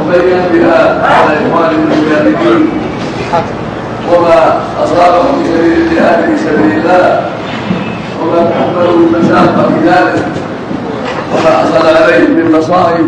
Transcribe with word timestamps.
وبين 0.00 0.42
بها 0.52 0.80
على 1.04 1.36
اخوان 1.36 1.70
المجاهدين 1.74 2.68
وما 4.12 4.60
أصابهم 4.84 5.42
في 5.42 5.48
سبيل 5.52 5.72
الجهاد 5.86 6.24
في 6.24 6.36
سبيل 6.44 6.80
الله 6.80 7.37
وما 8.28 8.50
تحملوا 8.50 8.98
من 9.12 9.22
في 9.68 9.88
ذلك 9.88 10.26
وما 11.32 11.50
حصل 11.50 11.86
عليهم 11.96 12.30
من 12.30 12.58
مصائب 12.58 13.06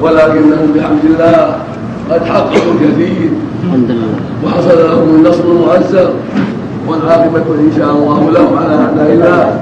ولكنهم 0.00 0.72
بحمد 0.74 1.04
الله 1.04 1.56
قد 2.10 2.24
حققوا 2.24 2.72
الكثير 2.74 3.30
وحصل 4.44 4.78
لهم 4.90 5.14
النصر 5.14 5.44
المؤزر 5.44 6.12
والعاقبة 6.88 7.54
إن 7.54 7.72
شاء 7.78 7.90
الله 7.90 8.30
لهم 8.30 8.58
على 8.58 8.74
أعداء 8.74 9.12
الله. 9.12 9.60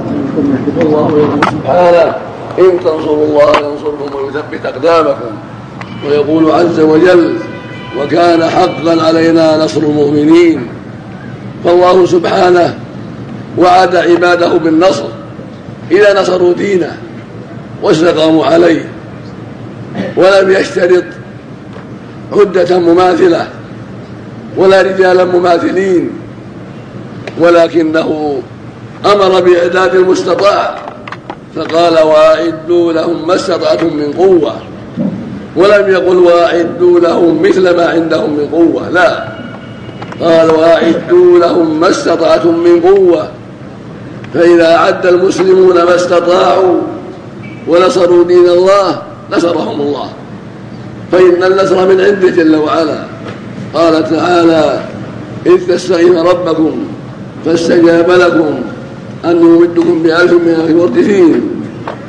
والله 0.79 1.19
يقول 1.19 1.41
سبحانه 1.51 2.15
إن 2.59 2.81
تنصروا 2.85 3.27
الله 3.27 3.51
ينصركم 3.51 4.17
ويثبت 4.17 4.67
أقدامكم. 4.67 5.33
ويقول 6.07 6.51
عز 6.51 6.81
وجل 6.81 7.35
وكان 8.01 8.43
حقا 8.43 9.07
علينا 9.07 9.65
نصر 9.65 9.81
المؤمنين. 9.81 10.67
فالله 11.65 12.07
سبحانه 12.07 12.79
وعد 13.59 13.97
عباده 13.97 14.55
بالنصر 14.55 15.09
إذا 15.91 16.21
نصروا 16.21 16.53
دينه 16.55 16.97
واستقاموا 17.83 18.47
عليه 18.47 18.89
ولم 20.17 20.51
يشترط 20.51 21.05
عدة 22.33 22.79
مماثلة 22.79 23.47
ولا 24.57 24.83
رجالا 24.83 25.25
مماثلين 25.25 26.11
ولكنه 27.41 28.41
أمر 29.07 29.41
بإعداد 29.41 29.95
المستطاع 29.95 30.79
فقال 31.57 31.99
وأعدوا 32.07 32.93
لهم 32.93 33.27
ما 33.27 33.35
استطعتم 33.35 33.97
من 33.97 34.13
قوة. 34.13 34.55
ولم 35.57 35.93
يقل 35.93 36.17
وأعدوا 36.17 37.01
لهم 37.01 37.43
مثل 37.43 37.77
ما 37.77 37.89
عندهم 37.89 38.31
من 38.31 38.47
قوة. 38.53 38.91
لا 38.91 39.29
قال 40.21 40.51
وأعدوا 40.51 41.39
لهم 41.39 41.81
ما 41.81 41.91
استطعتم 41.91 42.59
من 42.59 42.81
قوة. 42.81 43.29
فإذا 44.35 44.75
أعد 44.75 45.07
المسلمون 45.07 45.75
ما 45.75 45.95
استطاعوا 45.95 46.81
ونصروا 47.69 48.25
دين 48.25 48.49
الله 48.49 49.03
نصرهم 49.33 49.81
الله. 49.81 50.09
فإن 51.13 51.53
النصر 51.53 51.89
من 51.89 52.01
عنده 52.01 52.29
جل 52.29 52.57
وعلا. 52.57 53.05
قال 53.75 54.11
تعالى 54.11 54.81
إذ 55.47 55.75
تستغيث 55.75 56.17
ربكم 56.17 56.85
فاستجاب 57.45 58.11
لكم 58.11 58.55
أن 59.25 59.37
يمدكم 59.37 60.03
بألف 60.03 60.33
من 60.33 60.65
المردفين 60.69 61.41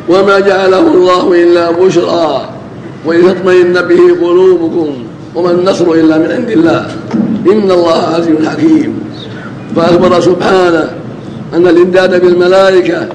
وما 0.09 0.39
جعله 0.39 0.93
الله 0.93 1.43
إلا 1.43 1.71
بشرى. 1.71 2.49
ولتطمئن 3.05 3.73
به 3.73 4.01
قلوبكم 4.21 4.93
وما 5.35 5.51
النصر 5.51 5.91
إلا 5.91 6.17
من 6.17 6.31
عند 6.31 6.49
الله. 6.49 6.87
إن 7.51 7.71
الله 7.71 8.01
عزيز 8.15 8.47
حكيم. 8.47 8.99
فأخبر 9.75 10.21
سبحانه 10.21 11.04
أن 11.55 11.67
الإمداد 11.67 12.21
بالملائكة 12.21 13.07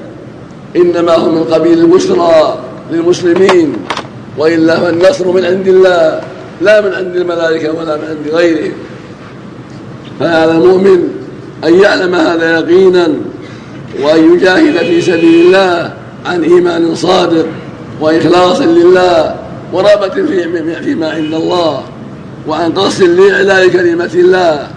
إنما 0.75 1.15
هو 1.15 1.29
من 1.31 1.43
قبيل 1.43 1.79
البشرى 1.79 2.59
للمسلمين 2.91 3.73
وإلا 4.37 4.79
فالنصر 4.79 5.31
من 5.31 5.45
عند 5.45 5.67
الله 5.67 6.21
لا 6.61 6.81
من 6.81 6.93
عند 6.93 7.15
الملائكة 7.15 7.71
ولا 7.71 7.97
من 7.97 8.03
عند 8.09 8.35
غيرهم 8.35 8.71
فهذا 10.19 10.51
المؤمن 10.51 11.07
أن 11.63 11.79
يعلم 11.79 12.15
هذا 12.15 12.59
يقينا 12.59 13.07
وأن 14.03 14.33
يجاهد 14.33 14.77
في 14.77 15.01
سبيل 15.01 15.45
الله 15.45 15.93
عن 16.25 16.43
إيمان 16.43 16.95
صادق 16.95 17.45
وإخلاص 18.01 18.61
لله 18.61 19.35
ورغبة 19.73 20.25
فيما 20.81 21.09
عند 21.09 21.33
الله 21.33 21.83
وعن 22.47 22.71
قصد 22.71 23.03
لإعلاء 23.03 23.67
كلمة 23.67 24.09
الله. 24.15 24.67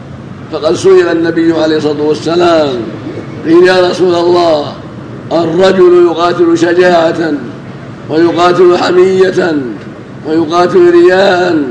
فقد 0.53 0.75
سئل 0.75 1.09
النبي 1.09 1.53
عليه 1.53 1.77
الصلاة 1.77 2.03
والسلام 2.03 2.77
قيل 3.45 3.67
يا 3.67 3.91
رسول 3.91 4.15
الله 4.15 4.73
الرجل 5.33 6.07
يقاتل 6.07 6.59
شجاعة 6.59 7.33
ويقاتل 8.11 8.79
حمية 8.79 9.57
ويقاتل 10.27 10.91
رياء 10.91 11.63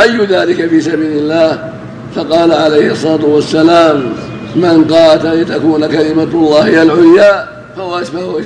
أي 0.00 0.26
ذلك 0.26 0.68
في 0.68 0.80
سبيل 0.80 1.18
الله؟ 1.18 1.72
فقال 2.14 2.52
عليه 2.52 2.92
الصلاة 2.92 3.24
والسلام 3.24 4.12
من 4.56 4.84
قاتل 4.90 5.40
لتكون 5.42 5.86
كلمة 5.86 6.22
الله 6.22 6.66
هي 6.66 6.82
العليا 6.82 7.48
فهو, 7.76 8.02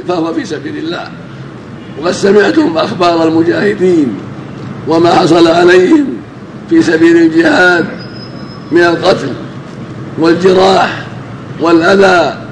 فهو 0.08 0.34
في 0.34 0.44
سبيل 0.44 0.76
الله. 0.76 1.08
وقد 2.02 2.12
سمعتم 2.12 2.78
أخبار 2.78 3.28
المجاهدين 3.28 4.16
وما 4.88 5.14
حصل 5.14 5.48
عليهم 5.48 6.06
في 6.70 6.82
سبيل 6.82 7.16
الجهاد 7.16 7.86
من 8.72 8.80
القتل 8.80 9.28
والجراح 10.18 11.06
والأذى 11.60 12.43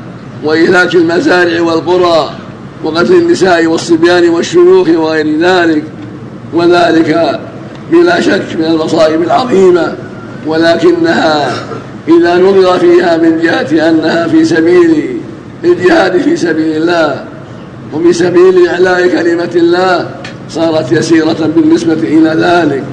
وإهلاك 0.44 0.94
المزارع 0.94 1.60
والقرى 1.60 2.30
وقتل 2.84 3.12
النساء 3.12 3.66
والصبيان 3.66 4.28
والشيوخ 4.28 4.88
وغير 4.88 5.38
ذلك 5.38 5.84
وذلك 6.54 7.40
بلا 7.92 8.20
شك 8.20 8.56
من 8.58 8.64
المصائب 8.64 9.22
العظيمة 9.22 9.94
ولكنها 10.46 11.50
إذا 12.08 12.36
نظر 12.36 12.78
فيها 12.78 13.16
من 13.16 13.40
جهة 13.42 13.88
أنها 13.88 14.28
في 14.28 14.44
سبيل 14.44 15.16
الجهاد 15.64 16.18
في 16.20 16.36
سبيل 16.36 16.76
الله 16.76 17.24
وفي 17.92 18.12
سبيل 18.12 18.68
إعلاء 18.68 19.08
كلمة 19.08 19.50
الله 19.56 20.10
صارت 20.50 20.92
يسيرة 20.92 21.50
بالنسبة 21.56 21.92
إلى 21.92 22.28
ذلك 22.28 22.84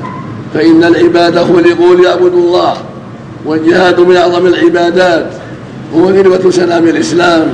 فإن 0.54 0.84
العباد 0.84 1.38
خلقوا 1.38 1.96
ليعبدوا 1.96 2.40
الله 2.40 2.74
والجهاد 3.46 4.00
من 4.00 4.16
أعظم 4.16 4.46
العبادات 4.46 5.32
هو 5.96 6.10
ذروة 6.10 6.52
سلام 6.52 6.88
الإسلام 6.88 7.48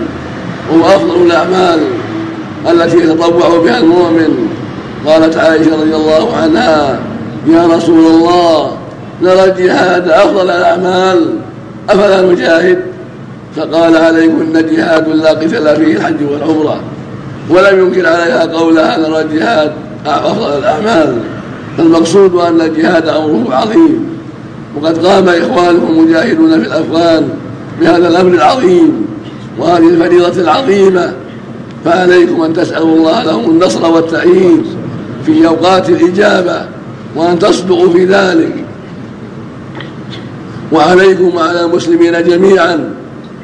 وهو 0.71 0.85
أفضل 0.85 1.25
الأعمال 1.25 1.79
التي 2.71 2.97
يتطوع 2.97 3.59
بها 3.63 3.79
المؤمن. 3.79 4.47
قالت 5.07 5.37
عائشة 5.37 5.71
رضي 5.81 5.95
الله 5.95 6.35
عنها 6.37 6.99
يا 7.47 7.67
رسول 7.67 8.05
الله 8.05 8.77
نرى 9.21 9.43
الجهاد 9.43 10.09
أفضل 10.09 10.49
الأعمال 10.49 11.33
أفلا 11.89 12.21
نجاهد؟ 12.21 12.79
فقال 13.55 13.97
عليكن 13.97 14.53
جهاد 14.53 15.07
لا 15.07 15.29
قتل 15.29 15.75
فيه 15.75 15.97
الحج 15.97 16.15
والعمرة 16.31 16.79
ولم 17.49 17.79
ينكر 17.79 18.07
عليها 18.07 18.45
قولها 18.45 18.97
نرى 18.97 19.21
الجهاد 19.21 19.71
أفضل 20.05 20.57
الأعمال. 20.57 21.17
فالمقصود 21.77 22.35
أن 22.35 22.61
الجهاد 22.61 23.07
أمره 23.07 23.47
عظيم. 23.51 24.17
وقد 24.81 25.05
قام 25.05 25.29
إخوانهم 25.29 26.03
مجاهدون 26.03 26.61
في 26.61 26.67
الأفغان 26.67 27.29
بهذا 27.81 28.07
الأمر 28.07 28.33
العظيم 28.33 29.05
وهذه 29.59 29.89
الفريضة 29.89 30.41
العظيمة. 30.41 31.13
فعليكم 31.85 32.41
أن 32.41 32.53
تسألوا 32.53 32.95
الله 32.97 33.23
لهم 33.23 33.49
النصر 33.49 33.91
والتأييد 33.91 34.63
في 35.25 35.47
أوقات 35.47 35.89
الإجابة 35.89 36.61
وأن 37.15 37.39
تصدقوا 37.39 37.89
في 37.89 38.05
ذلك. 38.05 38.65
وعليكم 40.71 41.35
وعلى 41.35 41.65
المسلمين 41.65 42.23
جميعا 42.23 42.93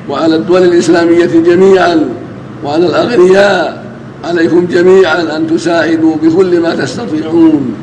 وعلى 0.09 0.35
الدول 0.35 0.63
الإسلامية 0.63 1.25
جميعا 1.25 2.09
وعلى 2.65 2.85
الأغنياء 2.85 3.83
عليكم 4.23 4.65
جميعا 4.65 5.37
أن 5.37 5.47
تساعدوا 5.47 6.15
بكل 6.23 6.59
ما 6.59 6.75
تستطيعون 6.75 7.75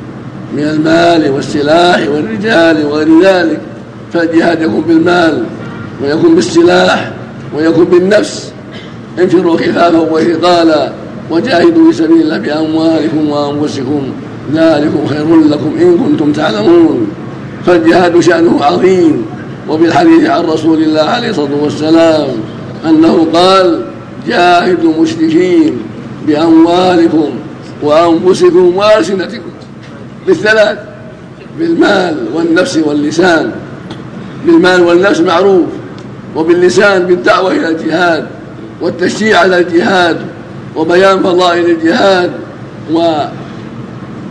من 0.57 0.63
المال 0.63 1.31
والسلاح 1.31 2.09
والرجال 2.09 2.87
وغير 2.87 3.09
ذلك. 3.23 3.61
فالجهاد 4.13 4.63
يكون 4.63 4.81
بالمال. 4.81 5.45
ويكون 6.03 6.35
بالسلاح 6.35 7.13
ويكون 7.57 7.85
بالنفس. 7.85 8.53
انفروا 9.19 9.57
خفافا 9.57 9.99
وثقالا 9.99 10.93
وجاهدوا 11.31 11.91
في 11.91 11.97
سبيل 11.97 12.23
الله 12.23 12.39
بأموالكم 12.39 13.29
وأنفسكم. 13.29 14.03
ذلكم 14.55 15.07
خير 15.07 15.41
لكم 15.41 15.73
إن 15.81 15.99
كنتم 15.99 16.33
تعلمون. 16.33 17.07
فالجهاد 17.67 18.21
شأنه 18.21 18.65
عظيم 18.65 19.27
وبالحديث 19.69 20.27
عن 20.27 20.45
رسول 20.45 20.83
الله 20.83 21.03
عليه 21.03 21.31
الصلاة 21.31 21.63
والسلام 21.63 22.29
أنه 22.89 23.27
قال 23.33 23.85
جاهدوا 24.29 24.93
المشركين 24.95 25.77
بأموالكم 26.27 27.31
وأنفسكم 27.83 28.77
وألسنتكم 28.77 29.51
بالثلاث 30.27 30.79
بالمال 31.59 32.17
والنفس 32.35 32.77
واللسان. 32.77 33.53
بالمال 34.47 34.81
والنفس 34.83 35.21
معروف 35.21 35.67
وباللسان 36.39 37.03
بالدعوة 37.03 37.53
إلى 37.53 37.69
الجهاد 37.69 38.27
والتشجيع 38.81 39.39
على 39.41 39.59
الجهاد 39.59 40.17
وبيان 40.77 41.23
فضائل 41.23 41.71
الجهاد 41.71 42.31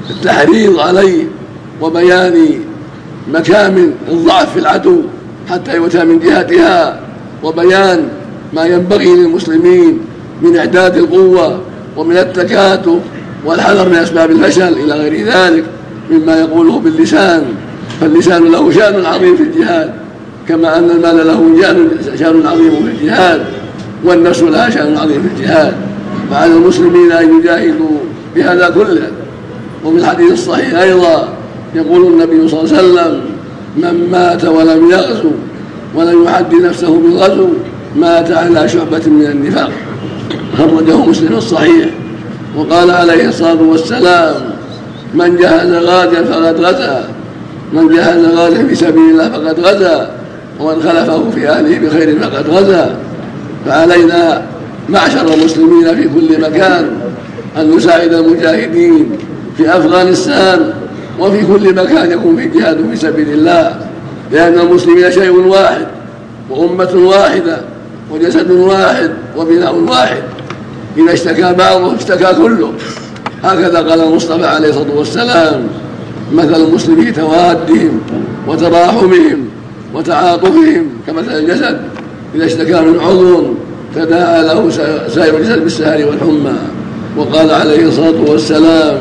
والتحريض 0.09 0.79
عليه 0.79 1.23
وبيان 1.81 2.59
مكامن 3.33 3.91
الضعف 4.09 4.53
في 4.53 4.59
العدو 4.59 5.01
حتى 5.49 5.75
يؤتى 5.75 6.03
من 6.03 6.19
جهتها 6.19 6.99
وبيان 7.43 8.09
ما 8.53 8.65
ينبغي 8.65 9.15
للمسلمين 9.15 9.99
من 10.41 10.57
إعداد 10.57 10.97
القوة 10.97 11.61
ومن 11.97 12.17
التكاتف 12.17 12.99
والحذر 13.45 13.89
من 13.89 13.95
أسباب 13.95 14.31
الفشل 14.31 14.73
إلى 14.73 14.93
غير 14.93 15.25
ذلك 15.25 15.63
مما 16.11 16.35
يقوله 16.39 16.79
باللسان 16.79 17.43
فاللسان 18.01 18.51
له 18.51 18.71
شأن 18.71 19.05
عظيم 19.05 19.37
في 19.37 19.43
الجهاد 19.43 20.06
كما 20.47 20.77
أن 20.77 20.89
المال 20.89 21.27
له 21.27 21.61
شأن 22.15 22.47
عظيم 22.47 22.71
في 22.71 22.91
الجهاد 22.91 23.41
والنفس 24.03 24.41
لها 24.41 24.69
شأن 24.69 24.97
عظيم 24.97 25.21
في 25.21 25.41
الجهاد. 25.41 25.73
فعلى 26.31 26.53
المسلمين 26.53 27.11
أن 27.11 27.39
يجاهدوا 27.39 27.97
بهذا 28.35 28.69
كله. 28.69 29.11
وفي 29.85 29.97
الحديث 29.97 30.31
الصحيح 30.31 30.79
أيضا 30.79 31.27
يقول 31.75 32.07
النبي 32.07 32.47
صلى 32.47 32.59
الله 32.59 32.77
عليه 32.77 32.83
وسلم 32.83 33.21
من 33.77 34.09
مات 34.11 34.45
ولم 34.45 34.91
يغزو 34.91 35.31
ولم 35.95 36.23
يحد 36.23 36.53
نفسه 36.53 36.99
بالغزو 36.99 37.47
مات 37.95 38.31
على 38.31 38.69
شعبة 38.69 39.01
من 39.07 39.25
النفاق. 39.25 39.71
خرجه 40.57 40.97
مسلم 40.97 41.37
الصحيح. 41.37 41.89
وقال 42.57 42.91
عليه 42.91 43.29
الصلاة 43.29 43.61
والسلام 43.61 44.35
من 45.13 45.37
جهز 45.37 45.71
غازيا 45.71 46.23
فقد 46.23 46.61
غزا 46.61 47.09
من 47.73 47.87
جهز 47.87 48.25
غازيا 48.25 48.67
في 48.67 48.75
سبيل 48.75 49.09
الله 49.11 49.29
فقد 49.29 49.59
غزا. 49.59 50.16
ومن 50.59 50.81
خلفه 50.81 51.29
في 51.29 51.49
أهله 51.49 51.79
بخير 51.79 52.19
فقد 52.19 52.49
غزا. 52.49 52.95
فعلينا 53.65 54.41
معشر 54.89 55.33
المسلمين 55.33 55.95
في 55.95 56.03
كل 56.03 56.41
مكان 56.41 56.89
أن 57.57 57.75
نساعد 57.75 58.13
المجاهدين 58.13 59.09
في 59.57 59.77
أفغانستان 59.77 60.73
وفي 61.19 61.45
كل 61.45 61.75
مكان 61.75 62.11
يكون 62.11 62.35
في 62.35 62.59
جهاد 62.59 62.89
في 62.91 62.95
سبيل 62.95 63.29
الله. 63.29 63.79
لأن 64.31 64.59
المسلمين 64.59 65.11
شيء 65.11 65.31
واحد 65.31 65.87
وأمة 66.49 66.89
واحدة 66.95 67.61
وجسد 68.11 68.51
واحد 68.51 69.11
وبناء 69.37 69.75
واحد. 69.75 70.23
إذا 70.97 71.13
اشتكى 71.13 71.53
بعضه 71.53 71.95
اشتكى 71.95 72.33
كله. 72.33 72.71
هكذا 73.43 73.79
قال 73.79 74.01
المصطفى 74.01 74.45
عليه 74.45 74.69
الصلاة 74.69 74.95
والسلام 74.95 75.67
مثل 76.33 76.55
المسلم 76.55 77.01
في 77.01 77.11
توادهم 77.11 78.01
وتراحمهم. 78.47 79.47
وتعاطفهم 79.97 80.89
كمثل 81.07 81.31
الجسد. 81.31 81.81
إذا 82.35 82.45
اشتكى 82.45 82.81
من 82.81 82.99
عضو 82.99 83.43
تداعى 83.95 84.43
له 84.43 84.69
سائر 85.07 85.37
الجسد 85.37 85.63
بالسهر 85.63 86.05
والحمى. 86.05 86.57
وقال 87.17 87.51
عليه 87.51 87.87
الصلاة 87.87 88.21
والسلام 88.27 88.97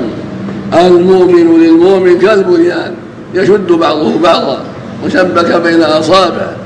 المؤمن 0.75 1.61
للمؤمن 1.61 2.19
كالبنيان 2.19 2.95
يشد 3.35 3.73
بعضه 3.73 4.19
بعضا 4.19 4.65
وشبك 5.05 5.63
بين 5.63 5.83
أصابعه 5.83 6.57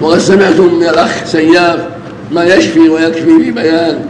وقد 0.00 0.18
سمعتم 0.18 0.74
من 0.74 0.82
الأخ 0.82 1.24
سياف 1.24 1.80
ما 2.32 2.44
يشفي 2.44 2.88
ويكفي 2.88 3.38
في 3.44 3.50
بيان 3.50 4.04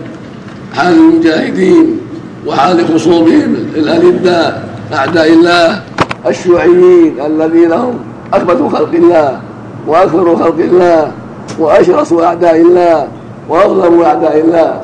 حال 0.74 0.94
المجاهدين 0.94 2.00
وحال 2.46 2.84
خصومهم 2.94 3.56
الألداء 3.76 4.68
أعداء 4.92 5.32
الله 5.32 5.82
الشيوعيين 6.26 7.14
الذين 7.26 7.72
هم 7.72 7.94
أكبر 8.34 8.68
خلق 8.68 8.94
الله 8.94 9.40
وأكثر 9.88 10.36
خلق 10.36 10.58
الله 10.58 11.12
وأشرس 11.58 12.12
أعداء 12.12 12.60
الله 12.60 13.08
وأظلم 13.48 14.02
أعداء 14.02 14.40
الله. 14.40 14.80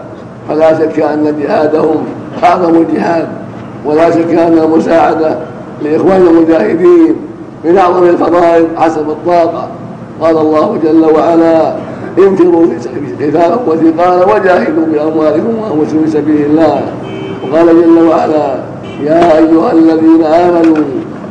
فلا 0.48 0.78
شك 0.78 1.00
أن 1.00 1.36
جهادهم 1.40 2.04
أعظم 2.44 2.74
الجهاد 2.74 3.28
ولا 3.86 4.10
شك 4.10 4.30
أن 4.30 4.58
المساعدة 4.58 5.36
لإخوان 5.82 6.26
المجاهدين 6.26 7.16
من 7.64 7.78
أعظم 7.78 8.02
الفضائل 8.02 8.66
حسب 8.76 9.10
الطاقة. 9.10 9.68
قال 10.20 10.38
الله 10.38 10.78
جل 10.84 11.04
وعلا 11.04 11.74
انفروا 12.18 12.66
قتالا 13.20 13.58
وثقالا 13.66 14.34
وجاهدوا 14.34 14.84
بأموالكم 14.92 15.54
وأنفسكم 15.62 16.04
في 16.04 16.10
سبيل 16.10 16.46
الله. 16.46 16.82
وقال 17.42 17.66
جل 17.66 18.08
وعلا 18.08 18.56
يا 19.02 19.38
أيها 19.38 19.72
الذين 19.72 20.24
آمنوا 20.24 20.76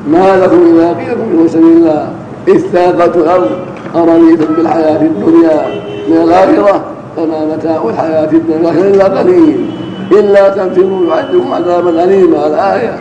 ما 0.08 0.38
لكم 0.44 0.76
اذا 0.76 0.94
قيل 0.94 1.48
في 1.48 1.54
سبيل 1.54 1.78
الله. 1.78 2.12
إذ 2.48 2.60
ثاقت 2.60 3.16
الأرض 3.16 3.50
ارضيتم 3.96 4.54
بالحياة 4.54 5.02
الدنيا. 5.02 5.66
من 6.10 6.18
الآخرة 6.24 6.86
فما 7.18 7.46
متاع 7.46 7.90
الحياة 7.90 8.30
الدنيا 8.32 8.72
إلا 8.72 9.04
قليل. 9.04 9.66
إلا 10.12 10.50
تنفروا 10.50 11.08
يعذبكم 11.08 11.54
عذابا 11.54 12.04
أليما. 12.04 12.48
الآية 12.48 13.00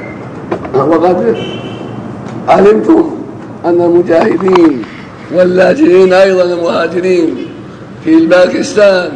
وقد 0.75 1.37
علمتم 2.49 3.11
أن 3.65 3.81
المجاهدين 3.81 4.83
واللاجئين 5.35 6.13
أيضا 6.13 6.43
المهاجرين 6.43 7.37
في 8.05 8.27
باكستان 8.27 9.11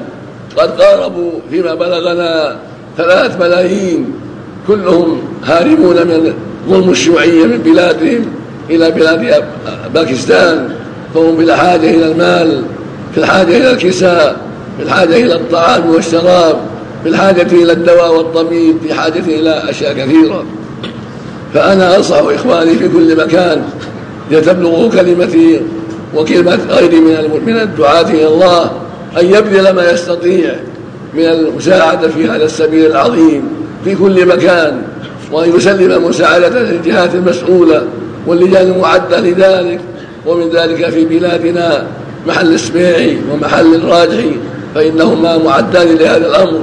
قد 0.57 0.81
قاربوا 0.81 1.31
فيما 1.51 1.75
بلغنا 1.75 2.57
ثلاث 2.97 3.41
ملايين 3.41 4.15
كلهم 4.69 5.19
هاربون 5.45 5.97
من 5.97 6.33
ظلم 6.69 6.91
الشيوعية 6.91 7.45
من 7.45 7.59
بلادهم 7.59 8.25
إلى 8.71 8.91
بلاد 8.91 9.45
باكستان 9.95 10.69
فهم 11.15 11.37
بلا 11.37 11.57
حاجة 11.57 11.91
إلى 11.91 12.13
المال 12.13 12.63
في 13.15 13.21
الحاجة 13.21 13.57
إلى 13.57 13.71
الكساء 13.71 14.37
في 14.79 14.85
الحاجة 14.85 15.17
إلى 15.17 15.35
الطعام 15.35 15.91
والشراب 15.91 16.57
في 17.03 17.09
الحاجة 17.09 17.47
إلى 17.53 17.73
الدواء 17.73 18.17
والطبيب 18.17 18.77
في 18.83 18.95
حاجة 18.95 19.23
إلى 19.27 19.71
أشياء 19.71 19.93
كثيرة. 19.93 20.45
فأنا 21.55 21.97
أنصح 21.97 22.17
إخواني 22.17 22.75
في 22.75 22.89
كل 22.89 23.17
مكان 23.17 23.63
لتبلغوا 24.31 24.91
كلمتي 24.91 25.61
وكلمة 26.17 26.59
غيري 26.71 27.01
من 27.01 27.41
من 27.47 27.61
الدعاة 27.61 28.11
إلى 28.11 28.27
الله 28.27 28.71
أن 29.21 29.27
يبذل 29.27 29.71
ما 29.71 29.91
يستطيع 29.91 30.55
من 31.15 31.25
المساعدة 31.25 32.09
في 32.09 32.25
هذا 32.25 32.45
السبيل 32.45 32.87
العظيم 32.87 33.43
في 33.85 33.95
كل 33.95 34.27
مكان. 34.27 34.83
وأن 35.35 35.57
يسلم 35.57 36.09
مساعدة 36.09 36.63
للجهات 36.63 37.15
المسؤولة 37.15 37.83
واللجان 38.27 38.67
المعدة 38.67 39.21
لذلك. 39.21 39.81
ومن 40.27 40.51
ذلك 40.51 40.91
في 40.91 41.05
بلادنا 41.05 41.87
محل 42.27 42.55
السبيعي 42.55 43.17
ومحل 43.33 43.75
الراجحي 43.75 44.31
فإنهما 44.75 45.39
معدان 45.39 45.87
لهذا 45.87 46.27
الأمر 46.27 46.61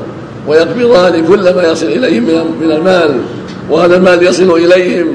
ويقبضان 0.47 1.25
كل 1.27 1.55
ما 1.55 1.63
يصل 1.71 1.85
إليهم 1.85 2.23
من 2.61 2.71
المال. 2.71 3.19
وهذا 3.69 3.95
المال 3.95 4.23
يصل 4.23 4.51
إليهم 4.51 5.07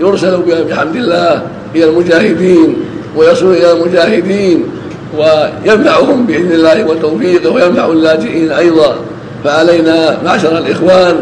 يرسل 0.00 0.42
بحمد 0.70 0.96
الله 0.96 1.42
إلى 1.74 1.84
المجاهدين 1.84 2.76
ويصل 3.16 3.52
إلى 3.52 3.72
المجاهدين 3.72 4.64
وينفعهم 5.18 6.26
بإذن 6.26 6.52
الله 6.52 6.84
وتوفيقه 6.84 7.50
وينفع 7.50 7.86
اللاجئين 7.86 8.50
أيضا. 8.50 8.96
فعلينا 9.44 10.18
معشر 10.24 10.58
الإخوان 10.58 11.16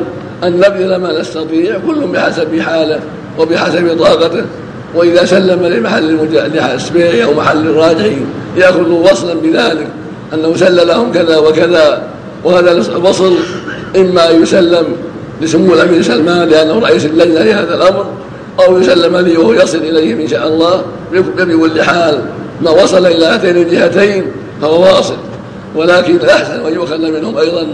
أن 0.44 0.56
نبذل 0.56 0.96
ما 0.96 1.20
نستطيع 1.20 1.78
كل 1.86 2.06
بحسب 2.06 2.60
حاله 2.60 3.00
وبحسب 3.38 3.98
طاقته. 3.98 4.44
وإذا 4.94 5.24
سلم 5.24 5.66
لمحل 5.66 6.28
السبيعي 6.74 7.24
أو 7.24 7.34
محل 7.34 7.66
الراجعي 7.66 8.16
يأخذ 8.56 8.90
وصلا 8.90 9.34
بذلك 9.34 9.86
أنه 10.34 10.56
سل 10.56 10.88
لهم 10.88 11.12
كذا 11.12 11.36
وكذا 11.36 12.02
وهذا 12.44 12.72
الوصل 12.72 13.34
إما 13.96 14.30
يسلم 14.30 14.84
لسمو 15.40 15.74
الأمير 15.74 16.02
سلمان 16.02 16.48
لأنه 16.48 16.78
رئيس 16.78 17.06
اللجنة 17.06 17.42
لهذا 17.42 17.74
الأمر 17.74 18.06
أو 18.60 18.78
يسلم 18.78 19.16
لي 19.16 19.36
وهو 19.36 19.52
يصل 19.52 19.78
إليهم 19.78 20.20
إن 20.20 20.28
شاء 20.28 20.48
الله 20.48 20.82
بكل 21.12 21.82
حال. 21.82 22.20
ما 22.62 22.70
وصل 22.70 23.06
إلى 23.06 23.24
هاتين 23.24 23.56
الجهتين 23.56 24.24
فهو 24.62 24.82
واصل. 24.82 25.16
ولكن 25.76 26.16
الأحسن 26.16 26.66
أن 26.66 26.74
يؤخذ 26.74 26.98
منهم 26.98 27.38
أيضا 27.38 27.66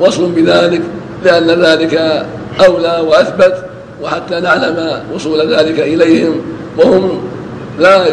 وصل 0.00 0.30
بذلك. 0.30 0.82
لأن 1.24 1.62
ذلك 1.62 2.24
أولى 2.66 3.02
وأثبت 3.08 3.54
وحتى 4.02 4.40
نعلم 4.40 5.00
وصول 5.14 5.54
ذلك 5.54 5.80
إليهم 5.80 6.34
وهم 6.78 7.20
لا 7.78 8.04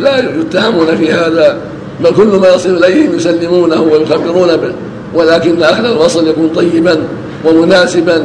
لا 0.00 0.18
يتهمون 0.18 0.96
في 0.96 1.12
هذا 1.12 1.56
بل 2.00 2.10
كل 2.10 2.26
ما 2.26 2.48
يصل 2.48 2.84
إليهم 2.84 3.14
يسلمونه 3.14 3.82
ويخبرون 3.82 4.56
به 4.56 4.72
ولكن 5.14 5.62
أخذ 5.62 5.84
الوصل 5.84 6.28
يكون 6.28 6.48
طيبا 6.48 6.98
ومناسبا 7.44 8.22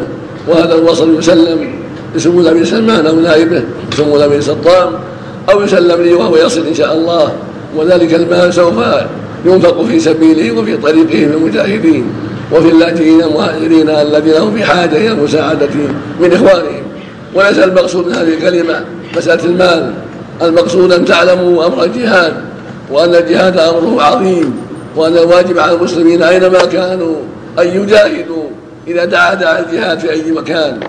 وهذا 0.47 0.75
الوصل 0.75 1.19
يسلم 1.19 1.73
لسمو 2.15 2.41
الأمير 2.41 2.65
سلمان 2.65 3.05
أو 3.05 3.15
نائبه 3.15 3.63
سمو 3.97 4.17
الأمير 4.17 4.41
سطام 4.41 4.93
أو 5.51 5.61
يسلم 5.61 6.01
لي 6.01 6.13
وهو 6.13 6.37
يصل 6.37 6.67
إن 6.67 6.73
شاء 6.73 6.93
الله 6.93 7.33
وذلك 7.75 8.13
المال 8.13 8.53
سوف 8.53 8.73
ينفق 9.45 9.83
في 9.83 9.99
سبيله 9.99 10.59
وفي 10.59 10.77
طريقه 10.77 11.17
للمجاهدين 11.17 12.05
وفي 12.53 12.69
اللاجئين 12.69 13.22
المهاجرين 13.22 13.89
الذين 13.89 14.33
هم 14.33 14.55
في 14.55 14.63
حاجة 14.63 14.98
إلى 14.98 15.12
المساعدة 15.12 15.69
من 16.19 16.33
إخوانهم. 16.33 16.83
وليس 17.36 17.60
المقصود 17.60 18.07
من 18.07 18.13
هذه 18.13 18.33
الكلمة 18.33 18.86
مسألة 19.17 19.45
المال. 19.45 19.93
المقصود 20.41 20.91
أن 20.91 21.05
تعلموا 21.05 21.65
أمر 21.65 21.83
الجهاد 21.83 22.33
وأن 22.91 23.15
الجهاد 23.15 23.57
أمره 23.57 24.01
عظيم 24.01 24.55
وأن 24.95 25.17
الواجب 25.17 25.60
على 25.60 25.75
المسلمين 25.75 26.24
أينما 26.24 26.65
كانوا 26.65 27.15
أن 27.60 27.67
يجاهدوا 27.67 28.43
إذا 28.88 29.05
دعا 29.05 29.33
داعي 29.33 29.63
الجهاد 29.63 30.00
في 30.00 30.12
أي 30.12 30.31
مكان 30.31 30.79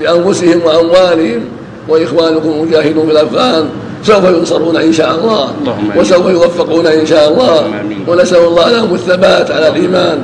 بأنفسهم 0.00 0.60
وأموالهم. 0.64 1.40
وإخوانكم 1.88 2.48
المجاهدون 2.50 3.06
في 3.06 3.12
الأفغان 3.12 3.68
سوف 4.06 4.24
ينصرون 4.24 4.76
إن 4.76 4.92
شاء 4.92 5.14
الله. 5.14 5.48
وسوف 5.96 6.26
يوفقون 6.26 6.86
إن 6.86 7.06
شاء 7.06 7.28
الله. 7.28 7.64
ونسأل 8.08 8.38
الله 8.38 8.70
لهم 8.70 8.94
الثبات 8.94 9.50
على 9.50 9.68
الإيمان. 9.68 10.18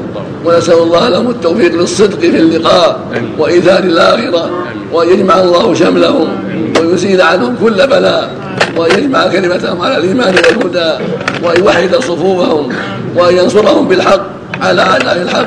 ونسأل 0.45 0.79
الله 0.79 1.09
لهم 1.09 1.31
التوفيق 1.31 1.75
للصدق 1.75 2.19
في 2.21 2.37
اللقاء 2.37 3.01
وإيثار 3.39 3.79
الآخرة. 3.79 4.51
وأن 4.93 5.09
يجمع 5.09 5.41
الله 5.41 5.75
شملهم. 5.75 6.29
ويزيل 6.81 7.23
عنهم 7.23 7.57
كل 7.63 7.87
بلاء. 7.87 8.31
وأن 8.77 8.99
يجمع 8.99 9.27
كلمتهم 9.27 9.83
على 9.83 9.97
الإيمان 9.97 10.35
والهدى. 10.35 11.05
وأن 11.45 11.61
يوحد 11.61 11.97
صفوفهم. 11.97 12.69
وأن 13.17 13.37
ينصرهم 13.37 13.89
بالحق 13.89 14.23
على 14.61 14.83
أعداء 14.83 15.23
الحق. 15.23 15.47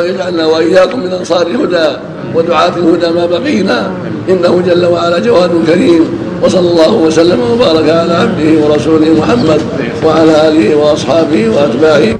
ويجعلنا 0.00 0.46
وإياكم 0.46 1.00
من 1.00 1.12
أنصار 1.12 1.46
الهدى. 1.46 1.96
ودعاة 2.34 2.72
الهدى 2.76 3.08
ما 3.08 3.26
بقينا. 3.26 3.90
إنه 4.28 4.62
جل 4.66 4.86
وعلا 4.86 5.18
جواد 5.18 5.50
كريم. 5.66 6.29
وصلى 6.42 6.68
الله 6.70 6.92
وسلم 6.94 7.40
وبارك 7.52 7.88
على 7.90 8.14
عبده 8.14 8.50
ورسوله 8.64 9.10
محمد 9.20 9.60
وعلى 10.04 10.48
آله 10.48 10.76
وأصحابه 10.76 11.48
وأتباعه. 11.48 12.16